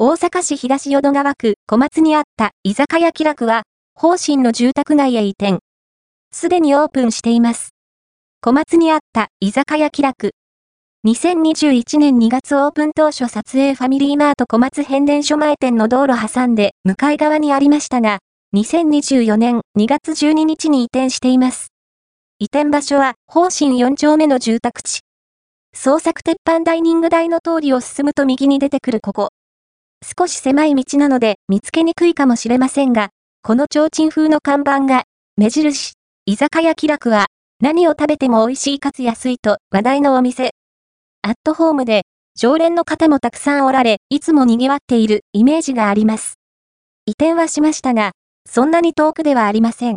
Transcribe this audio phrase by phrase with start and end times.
[0.00, 3.64] 大阪市東淀川区小松にあった居酒屋気楽は、
[3.96, 5.58] 方針の住宅街へ移転。
[6.30, 7.70] すでにオープンしています。
[8.40, 10.30] 小松にあった居酒屋気楽。
[11.04, 18.18] 2021年2月オープン当初撮影ファミリーマート小松変電所前店の道路挟んで向かい側にありましたが、
[18.54, 21.72] 2024年2月12日に移転しています。
[22.38, 25.00] 移転場所は、方針4丁目の住宅地。
[25.74, 29.30] 創作鉄板ダイニング台の通りを進むと右に出てくるここ。
[30.18, 33.10] 少し狭い道なので見つけにくいかもしれませんが、
[33.42, 35.04] この提灯風の看板が、
[35.36, 35.94] 目印、
[36.26, 37.26] 居酒屋気楽は、
[37.60, 40.50] 何を食べても美味しいかつ安いと話題のお店。
[41.22, 42.02] アットホームで、
[42.36, 46.34] 常連の方もたくさんおられ、いつも賑わっているイメージがあります。
[47.06, 48.12] 移転はしましたが、
[48.48, 49.96] そんなに遠くではありません。